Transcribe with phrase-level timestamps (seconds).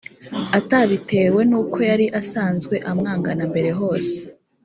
[0.59, 4.17] atabitewe n’uko yari asanzwe amwanga na mbere hose.